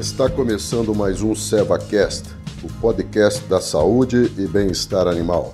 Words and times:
Está 0.00 0.30
começando 0.30 0.94
mais 0.94 1.20
um 1.20 1.34
SevaCast, 1.34 2.34
o 2.64 2.80
podcast 2.80 3.44
da 3.44 3.60
saúde 3.60 4.32
e 4.38 4.48
bem-estar 4.48 5.06
animal. 5.06 5.52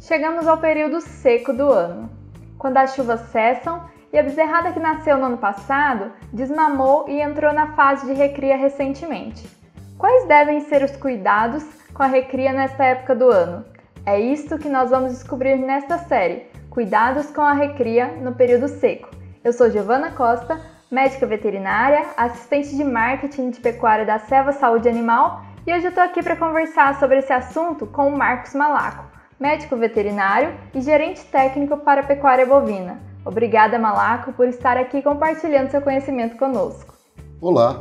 Chegamos 0.00 0.48
ao 0.48 0.58
período 0.58 1.00
seco 1.00 1.52
do 1.52 1.70
ano, 1.70 2.10
quando 2.58 2.78
as 2.78 2.96
chuvas 2.96 3.20
cessam 3.30 3.88
e 4.12 4.18
a 4.18 4.24
bezerrada 4.24 4.72
que 4.72 4.80
nasceu 4.80 5.18
no 5.18 5.26
ano 5.26 5.38
passado 5.38 6.10
desmamou 6.32 7.08
e 7.08 7.20
entrou 7.20 7.52
na 7.52 7.76
fase 7.76 8.06
de 8.06 8.12
recria 8.12 8.56
recentemente. 8.56 9.48
Quais 9.96 10.26
devem 10.26 10.62
ser 10.62 10.82
os 10.82 10.96
cuidados 10.96 11.62
com 11.94 12.02
a 12.02 12.08
recria 12.08 12.52
nesta 12.52 12.84
época 12.84 13.14
do 13.14 13.30
ano? 13.30 13.64
É 14.04 14.18
isto 14.18 14.58
que 14.58 14.68
nós 14.68 14.90
vamos 14.90 15.12
descobrir 15.12 15.56
nesta 15.56 15.96
série: 15.96 16.46
Cuidados 16.68 17.30
com 17.30 17.40
a 17.40 17.52
recria 17.52 18.08
no 18.20 18.34
período 18.34 18.66
seco. 18.66 19.08
Eu 19.44 19.52
sou 19.52 19.70
Giovana 19.70 20.10
Costa, 20.10 20.60
médica 20.90 21.24
veterinária, 21.24 22.06
assistente 22.16 22.74
de 22.76 22.82
marketing 22.82 23.50
de 23.50 23.60
pecuária 23.60 24.04
da 24.04 24.18
Seva 24.18 24.50
Saúde 24.50 24.88
Animal, 24.88 25.42
e 25.64 25.72
hoje 25.72 25.84
eu 25.84 25.90
estou 25.90 26.02
aqui 26.02 26.20
para 26.20 26.34
conversar 26.34 26.98
sobre 26.98 27.18
esse 27.18 27.32
assunto 27.32 27.86
com 27.86 28.08
o 28.08 28.18
Marcos 28.18 28.54
Malaco, 28.54 29.04
médico 29.38 29.76
veterinário 29.76 30.52
e 30.74 30.80
gerente 30.80 31.24
técnico 31.26 31.76
para 31.76 32.02
pecuária 32.02 32.44
bovina. 32.44 32.98
Obrigada, 33.24 33.78
Malaco, 33.78 34.32
por 34.32 34.48
estar 34.48 34.76
aqui 34.76 35.00
compartilhando 35.00 35.70
seu 35.70 35.80
conhecimento 35.80 36.36
conosco. 36.36 36.92
Olá, 37.40 37.80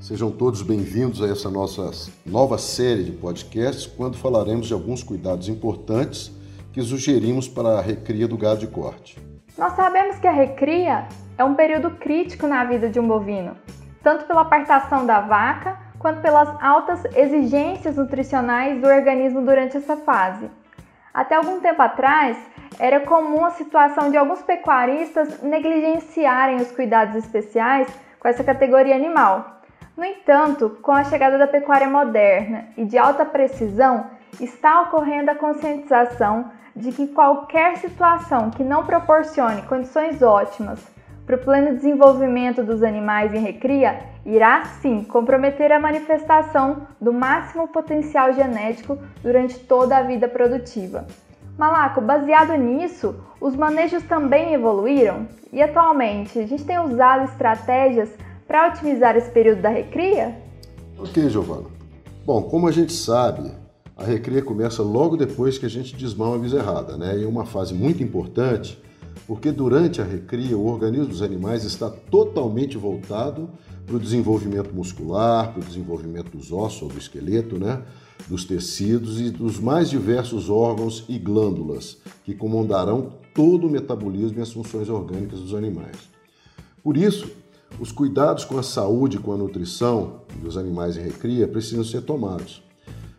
sejam 0.00 0.30
todos 0.30 0.62
bem-vindos 0.62 1.20
a 1.22 1.26
essa 1.26 1.50
nossa 1.50 1.90
nova 2.24 2.56
série 2.56 3.02
de 3.02 3.12
podcasts, 3.12 3.86
quando 3.86 4.16
falaremos 4.16 4.68
de 4.68 4.72
alguns 4.72 5.02
cuidados 5.02 5.48
importantes 5.48 6.30
que 6.72 6.80
sugerimos 6.80 7.48
para 7.48 7.78
a 7.78 7.80
recria 7.80 8.28
do 8.28 8.38
gado 8.38 8.60
de 8.60 8.68
corte. 8.68 9.18
Nós 9.56 9.72
sabemos 9.72 10.18
que 10.18 10.28
a 10.28 10.32
recria 10.32 11.08
é 11.36 11.42
um 11.42 11.54
período 11.54 11.90
crítico 11.90 12.46
na 12.46 12.64
vida 12.64 12.88
de 12.88 13.00
um 13.00 13.08
bovino, 13.08 13.56
tanto 14.02 14.24
pela 14.24 14.42
apartação 14.42 15.04
da 15.04 15.20
vaca 15.20 15.76
quanto 15.98 16.20
pelas 16.20 16.48
altas 16.62 17.04
exigências 17.16 17.96
nutricionais 17.96 18.80
do 18.80 18.86
organismo 18.86 19.44
durante 19.44 19.76
essa 19.76 19.96
fase. 19.96 20.48
Até 21.12 21.34
algum 21.34 21.60
tempo 21.60 21.82
atrás, 21.82 22.38
era 22.78 23.00
comum 23.00 23.44
a 23.44 23.50
situação 23.50 24.10
de 24.12 24.16
alguns 24.16 24.40
pecuaristas 24.42 25.42
negligenciarem 25.42 26.58
os 26.58 26.70
cuidados 26.70 27.16
especiais 27.16 27.88
com 28.20 28.28
essa 28.28 28.44
categoria 28.44 28.94
animal. 28.94 29.57
No 29.98 30.04
entanto, 30.04 30.78
com 30.80 30.92
a 30.92 31.02
chegada 31.02 31.36
da 31.36 31.48
pecuária 31.48 31.88
moderna 31.88 32.66
e 32.76 32.84
de 32.84 32.96
alta 32.96 33.24
precisão, 33.24 34.06
está 34.40 34.82
ocorrendo 34.82 35.32
a 35.32 35.34
conscientização 35.34 36.52
de 36.76 36.92
que 36.92 37.08
qualquer 37.08 37.76
situação 37.78 38.48
que 38.48 38.62
não 38.62 38.86
proporcione 38.86 39.62
condições 39.62 40.22
ótimas 40.22 40.86
para 41.26 41.34
o 41.34 41.40
pleno 41.40 41.74
desenvolvimento 41.74 42.62
dos 42.62 42.84
animais 42.84 43.34
em 43.34 43.40
recria 43.40 43.98
irá 44.24 44.66
sim 44.80 45.02
comprometer 45.02 45.72
a 45.72 45.80
manifestação 45.80 46.86
do 47.00 47.12
máximo 47.12 47.66
potencial 47.66 48.32
genético 48.32 48.96
durante 49.20 49.58
toda 49.58 49.96
a 49.96 50.02
vida 50.02 50.28
produtiva. 50.28 51.08
Malaco, 51.58 52.00
baseado 52.00 52.52
nisso, 52.54 53.20
os 53.40 53.56
manejos 53.56 54.04
também 54.04 54.54
evoluíram 54.54 55.26
e 55.52 55.60
atualmente 55.60 56.38
a 56.38 56.46
gente 56.46 56.64
tem 56.64 56.78
usado 56.78 57.24
estratégias 57.24 58.16
para 58.48 58.68
otimizar 58.68 59.14
esse 59.16 59.30
período 59.30 59.60
da 59.60 59.68
recria? 59.68 60.34
Ok, 60.98 61.28
Giovana. 61.28 61.66
Bom, 62.24 62.42
como 62.42 62.66
a 62.66 62.72
gente 62.72 62.92
sabe, 62.92 63.52
a 63.94 64.02
recria 64.02 64.42
começa 64.42 64.82
logo 64.82 65.16
depois 65.16 65.58
que 65.58 65.66
a 65.66 65.70
gente 65.70 65.94
desmama 65.94 66.36
a 66.36 66.38
bezerrada, 66.38 66.96
né? 66.96 67.18
E 67.18 67.24
é 67.24 67.26
uma 67.26 67.44
fase 67.44 67.74
muito 67.74 68.02
importante 68.02 68.82
porque 69.26 69.52
durante 69.52 70.00
a 70.00 70.04
recria 70.04 70.56
o 70.56 70.66
organismo 70.66 71.06
dos 71.06 71.20
animais 71.20 71.64
está 71.64 71.90
totalmente 71.90 72.78
voltado 72.78 73.50
para 73.86 73.96
o 73.96 74.00
desenvolvimento 74.00 74.74
muscular, 74.74 75.52
para 75.52 75.60
o 75.60 75.64
desenvolvimento 75.64 76.34
dos 76.34 76.50
ossos 76.50 76.82
ou 76.82 76.88
do 76.88 76.98
esqueleto, 76.98 77.58
né? 77.58 77.82
dos 78.26 78.44
tecidos 78.44 79.20
e 79.20 79.30
dos 79.30 79.60
mais 79.60 79.88
diversos 79.90 80.50
órgãos 80.50 81.04
e 81.08 81.18
glândulas 81.18 81.98
que 82.24 82.34
comandarão 82.34 83.12
todo 83.34 83.66
o 83.66 83.70
metabolismo 83.70 84.38
e 84.38 84.42
as 84.42 84.52
funções 84.52 84.88
orgânicas 84.88 85.40
dos 85.40 85.54
animais. 85.54 85.96
Por 86.82 86.96
isso, 86.96 87.30
os 87.80 87.92
cuidados 87.92 88.44
com 88.44 88.58
a 88.58 88.62
saúde 88.62 89.16
e 89.16 89.20
com 89.20 89.32
a 89.32 89.36
nutrição 89.36 90.22
dos 90.42 90.56
animais 90.56 90.96
em 90.96 91.02
recria 91.02 91.46
precisam 91.46 91.84
ser 91.84 92.02
tomados. 92.02 92.62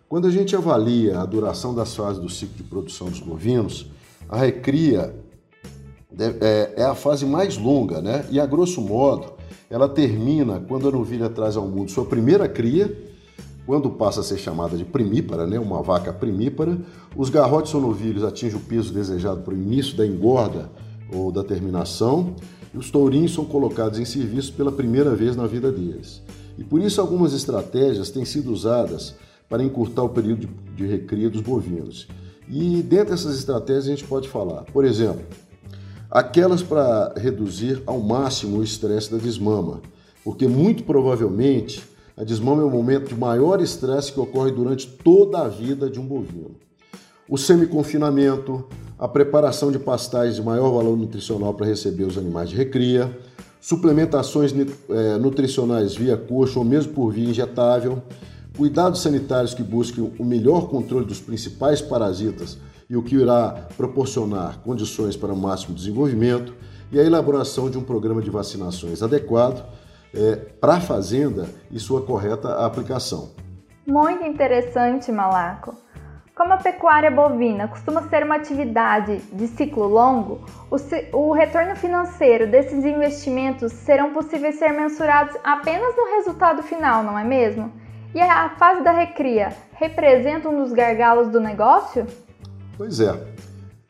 Quando 0.08 0.28
a 0.28 0.32
gente 0.32 0.56
avalia 0.56 1.20
a 1.20 1.26
duração 1.26 1.74
das 1.74 1.96
fases 1.96 2.22
do 2.22 2.30
ciclo 2.30 2.58
de 2.58 2.64
produção 2.64 3.10
dos 3.10 3.20
bovinos, 3.20 3.88
a 4.28 4.38
recria 4.38 5.16
é, 6.42 6.74
é 6.78 6.84
a 6.84 6.96
fase 6.96 7.26
mais 7.26 7.58
longa, 7.58 8.02
né? 8.02 8.26
E 8.32 8.40
a 8.40 8.46
grosso 8.46 8.82
modo, 8.82 9.34
ela 9.70 9.88
termina 9.88 10.60
quando 10.68 10.88
a 10.88 10.92
novilha 10.92 11.30
traz 11.30 11.56
ao 11.56 11.68
mundo 11.68 11.92
sua 11.92 12.06
primeira 12.06 12.50
cria 12.50 13.10
quando 13.66 13.88
passa 13.92 14.22
a 14.22 14.24
ser 14.24 14.40
chamada 14.40 14.76
de 14.76 14.84
primípara, 14.84 15.46
né, 15.46 15.60
uma 15.60 15.84
vaca 15.84 16.12
primípara, 16.12 16.76
os 17.16 17.30
garrotes 17.30 17.72
ou 17.76 17.80
novilhos 17.80 18.24
atingem 18.24 18.58
o 18.58 18.62
peso 18.62 18.92
desejado 18.92 19.42
para 19.42 19.54
o 19.54 19.58
início 19.58 19.96
da 19.96 20.08
engorda 20.08 20.72
ou 21.14 21.31
da 21.31 21.44
terminação, 21.44 22.36
e 22.74 22.78
os 22.78 22.92
tourinhos 22.92 23.34
são 23.34 23.46
colocados 23.46 24.00
em 24.00 24.06
serviço 24.06 24.53
pela 24.53 24.72
primeira 24.72 25.16
vez 25.16 25.36
na 25.36 25.47
vida 25.47 25.72
deles. 25.72 26.22
E 26.58 26.64
por 26.64 26.81
isso 26.81 27.00
algumas 27.00 27.34
estratégias 27.34 28.09
têm 28.09 28.25
sido 28.25 28.52
usadas 28.52 29.16
para 29.50 29.64
encurtar 29.64 30.03
o 30.03 30.09
período 30.09 30.48
de, 30.75 30.86
recria 30.86 31.30
dos 31.30 31.42
bovinos. 31.42 32.08
E 32.48 32.81
dentre 32.81 33.14
essas 33.14 33.38
estratégias 33.38 33.86
a 33.88 33.90
gente 33.90 34.03
pode 34.03 34.28
falar, 34.28 34.64
por 34.66 34.86
exemplo, 34.86 35.24
aquelas 36.12 36.62
para 36.62 37.14
reduzir 37.16 37.81
ao 37.86 38.00
máximo 38.00 38.58
o 38.58 38.64
estresse 38.64 39.12
da 39.12 39.18
desmama, 39.18 39.81
porque 40.24 40.48
muito 40.48 40.84
provavelmente 40.84 41.84
a 42.18 42.24
desmama 42.24 42.62
é 42.62 42.66
o 42.66 42.69
momento 42.69 43.08
de 43.08 43.16
maior 43.16 43.62
estresse 43.62 44.12
que 44.12 44.19
ocorre 44.19 44.52
durante 44.52 44.86
toda 44.86 45.40
a 45.40 45.48
vida 45.48 45.90
de 45.90 46.00
um 46.00 46.06
bovino. 46.06 46.52
O 47.30 47.38
semiconfinamento, 47.38 48.66
a 49.00 49.08
preparação 49.08 49.72
de 49.72 49.80
pastais 49.80 50.36
de 50.36 50.44
maior 50.44 50.70
valor 50.72 50.98
nutricional 50.98 51.54
para 51.54 51.66
receber 51.66 52.04
os 52.04 52.18
animais 52.18 52.50
de 52.50 52.56
recria, 52.58 53.18
suplementações 53.62 54.54
é, 54.90 55.18
nutricionais 55.18 55.96
via 55.96 56.18
coxo 56.18 56.60
ou 56.60 56.66
mesmo 56.66 56.94
por 56.94 57.12
via 57.12 57.30
injetável, 57.30 58.04
cuidados 58.58 59.02
sanitários 59.02 59.54
que 59.54 59.64
busquem 59.64 60.12
o 60.20 60.26
melhor 60.26 60.68
controle 60.68 61.06
dos 61.06 61.22
principais 61.22 61.82
parasitas 61.82 62.58
e 62.90 62.98
o 62.98 63.02
que 63.02 63.16
irá 63.16 63.68
proporcionar 63.78 64.60
condições 64.60 65.16
para 65.16 65.31
o 65.31 65.38
máximo 65.38 65.76
desenvolvimento, 65.76 66.54
e 66.92 67.00
a 67.00 67.04
elaboração 67.04 67.70
de 67.70 67.78
um 67.78 67.84
programa 67.84 68.20
de 68.20 68.31
vacinações 68.31 69.04
adequado 69.04 69.64
é, 70.12 70.36
para 70.36 70.76
a 70.76 70.81
fazenda 70.81 71.48
e 71.72 71.80
sua 71.80 72.02
correta 72.02 72.66
aplicação. 72.66 73.30
Muito 73.86 74.24
interessante, 74.24 75.12
Malaco. 75.12 75.76
Como 76.39 76.53
a 76.53 76.57
pecuária 76.57 77.11
bovina 77.11 77.67
costuma 77.67 78.07
ser 78.07 78.23
uma 78.23 78.35
atividade 78.35 79.17
de 79.33 79.45
ciclo 79.45 79.89
longo, 79.89 80.39
o, 81.11 81.33
retorno 81.33 81.75
financeiro 81.75 82.50
desses 82.50 82.85
investimentos 82.85 83.73
serão 83.73 84.13
possíveis 84.13 84.55
ser 84.55 84.72
mensurados 84.72 85.35
apenas 85.44 85.94
no 85.97 86.16
resultado 86.16 86.63
final, 86.63 87.03
não 87.03 87.19
é 87.19 87.25
mesmo? 87.25 87.69
E 88.16 88.22
a 88.22 88.51
fase 88.51 88.81
da 88.85 88.91
recria 88.91 89.53
representa 89.73 90.47
um 90.47 90.63
dos 90.63 90.72
gargalos 90.72 91.27
do 91.27 91.41
negócio? 91.41 92.07
Pois 92.77 93.01
é. 93.01 93.21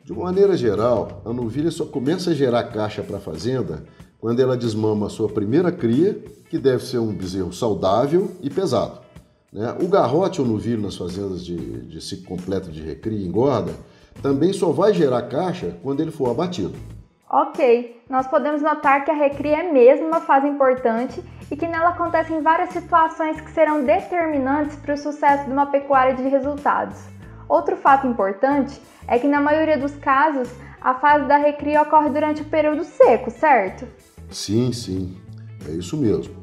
De 0.03 0.11
maneira 0.11 0.57
geral, 0.57 1.21
a 1.23 1.31
novilha 1.31 1.69
só 1.69 1.85
começa 1.85 2.31
a 2.31 2.33
gerar 2.33 2.63
caixa 2.63 3.03
para 3.03 3.17
a 3.17 3.21
fazenda 3.21 3.83
quando 4.19 4.39
ela 4.39 4.57
desmama 4.57 5.05
a 5.05 5.09
sua 5.09 5.29
primeira 5.29 5.71
cria, 5.71 6.17
que 6.49 6.57
deve 6.57 6.83
ser 6.83 6.97
um 6.97 7.13
bezerro 7.13 7.53
saudável 7.53 8.31
e 8.41 8.49
pesado. 8.49 9.07
Né? 9.51 9.75
O 9.81 9.87
garrote 9.87 10.41
ou 10.41 10.47
novilho 10.47 10.81
nas 10.81 10.95
fazendas 10.95 11.43
de, 11.43 11.57
de 11.87 12.01
ciclo 12.01 12.25
completo 12.25 12.71
de 12.71 12.81
recria 12.81 13.17
e 13.17 13.27
engorda 13.27 13.73
também 14.21 14.53
só 14.53 14.71
vai 14.71 14.93
gerar 14.93 15.23
caixa 15.23 15.77
quando 15.81 16.01
ele 16.01 16.11
for 16.11 16.29
abatido. 16.29 16.75
Ok, 17.31 18.01
nós 18.09 18.27
podemos 18.27 18.61
notar 18.61 19.05
que 19.05 19.11
a 19.11 19.13
recria 19.13 19.59
é 19.59 19.71
mesmo 19.71 20.07
uma 20.07 20.19
fase 20.19 20.47
importante 20.47 21.23
e 21.51 21.55
que 21.55 21.67
nela 21.67 21.89
acontecem 21.89 22.41
várias 22.41 22.71
situações 22.71 23.39
que 23.39 23.51
serão 23.51 23.83
determinantes 23.83 24.75
para 24.77 24.95
o 24.95 24.97
sucesso 24.97 25.45
de 25.45 25.51
uma 25.51 25.67
pecuária 25.67 26.15
de 26.15 26.23
resultados. 26.23 26.97
Outro 27.47 27.77
fato 27.77 28.07
importante 28.07 28.81
é 29.07 29.17
que, 29.19 29.27
na 29.27 29.39
maioria 29.39 29.77
dos 29.77 29.95
casos, 29.95 30.49
a 30.81 30.95
fase 30.95 31.27
da 31.27 31.37
recria 31.37 31.81
ocorre 31.81 32.09
durante 32.09 32.41
o 32.41 32.45
período 32.45 32.83
seco, 32.83 33.29
certo? 33.29 33.87
Sim, 34.29 34.71
sim, 34.71 35.17
é 35.67 35.71
isso 35.71 35.97
mesmo. 35.97 36.38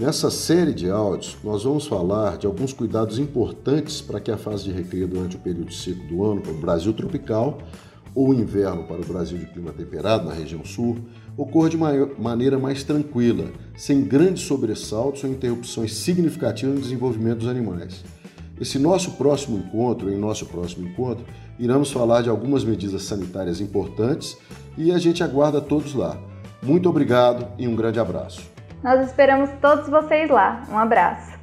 Nessa 0.00 0.30
série 0.30 0.72
de 0.72 0.88
áudios, 0.88 1.36
nós 1.42 1.64
vamos 1.64 1.88
falar 1.88 2.38
de 2.38 2.46
alguns 2.46 2.72
cuidados 2.72 3.18
importantes 3.18 4.00
para 4.00 4.20
que 4.20 4.30
a 4.30 4.36
fase 4.36 4.62
de 4.62 4.70
recria 4.70 5.08
durante 5.08 5.34
o 5.34 5.40
período 5.40 5.72
seco 5.72 6.06
do 6.06 6.24
ano 6.24 6.40
para 6.40 6.52
o 6.52 6.56
Brasil 6.56 6.92
tropical 6.92 7.58
ou 8.14 8.32
inverno 8.32 8.84
para 8.84 9.00
o 9.00 9.04
Brasil 9.04 9.36
de 9.36 9.46
clima 9.46 9.72
temperado, 9.72 10.24
na 10.24 10.32
região 10.32 10.64
sul, 10.64 10.98
ocorra 11.36 11.68
de 11.68 11.76
maneira 11.76 12.60
mais 12.60 12.84
tranquila, 12.84 13.50
sem 13.76 14.04
grandes 14.04 14.44
sobressaltos 14.44 15.24
ou 15.24 15.30
interrupções 15.30 15.92
significativas 15.94 16.76
no 16.76 16.80
desenvolvimento 16.80 17.38
dos 17.38 17.48
animais. 17.48 18.04
Esse 18.60 18.78
nosso 18.78 19.12
próximo 19.12 19.58
encontro, 19.58 20.12
em 20.12 20.16
nosso 20.16 20.46
próximo 20.46 20.86
encontro, 20.86 21.24
iremos 21.58 21.90
falar 21.90 22.22
de 22.22 22.30
algumas 22.30 22.62
medidas 22.62 23.02
sanitárias 23.02 23.60
importantes 23.60 24.38
e 24.76 24.92
a 24.92 24.98
gente 24.98 25.24
aguarda 25.24 25.60
todos 25.60 25.92
lá. 25.92 26.16
Muito 26.62 26.88
obrigado 26.88 27.48
e 27.58 27.66
um 27.66 27.74
grande 27.74 27.98
abraço. 27.98 28.57
Nós 28.82 29.06
esperamos 29.06 29.50
todos 29.60 29.88
vocês 29.88 30.30
lá. 30.30 30.62
Um 30.70 30.78
abraço. 30.78 31.37